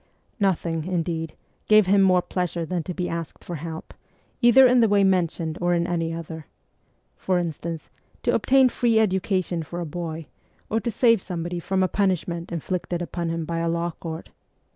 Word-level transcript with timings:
Nothing, 0.39 0.85
indeed, 0.85 1.35
gave 1.67 1.85
him 1.85 2.01
more 2.01 2.23
pleasure 2.23 2.65
than 2.65 2.81
to 2.85 2.93
be 2.95 3.07
asked 3.07 3.43
for 3.43 3.57
help, 3.57 3.93
either 4.41 4.65
in 4.65 4.79
the 4.79 4.87
way 4.89 5.03
mentioned 5.03 5.59
or 5.61 5.75
in 5.75 5.85
any 5.85 6.11
other: 6.11 6.47
for 7.17 7.37
instance, 7.37 7.91
to 8.23 8.33
obtain 8.33 8.67
free 8.67 8.97
education 8.97 9.61
for 9.61 9.79
a 9.79 9.85
boy? 9.85 10.25
or 10.71 10.79
to 10.79 10.89
save 10.89 11.21
somebody 11.21 11.59
from 11.59 11.83
a 11.83 11.87
punishment 11.87 12.51
inflicted 12.51 12.99
upon 12.99 13.29
him 13.29 13.45
by 13.45 13.59
a 13.59 13.69
law 13.69 13.91
court. 13.99 14.31